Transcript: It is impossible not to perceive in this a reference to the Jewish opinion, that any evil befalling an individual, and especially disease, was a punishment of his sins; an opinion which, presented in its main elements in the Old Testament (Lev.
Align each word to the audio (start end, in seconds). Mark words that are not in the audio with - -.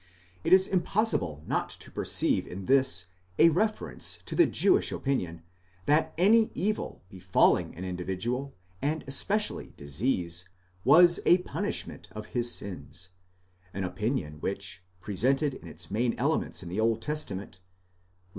It 0.43 0.51
is 0.51 0.67
impossible 0.67 1.43
not 1.45 1.69
to 1.69 1.91
perceive 1.91 2.47
in 2.47 2.65
this 2.65 3.05
a 3.37 3.49
reference 3.49 4.17
to 4.25 4.33
the 4.35 4.47
Jewish 4.47 4.91
opinion, 4.91 5.43
that 5.85 6.15
any 6.17 6.49
evil 6.55 7.03
befalling 7.07 7.75
an 7.75 7.85
individual, 7.85 8.55
and 8.81 9.03
especially 9.05 9.75
disease, 9.77 10.49
was 10.83 11.19
a 11.27 11.37
punishment 11.43 12.07
of 12.13 12.25
his 12.33 12.51
sins; 12.51 13.09
an 13.75 13.83
opinion 13.83 14.39
which, 14.41 14.81
presented 15.01 15.53
in 15.53 15.67
its 15.67 15.91
main 15.91 16.15
elements 16.17 16.63
in 16.63 16.69
the 16.69 16.79
Old 16.79 16.99
Testament 17.03 17.59
(Lev. 17.59 17.61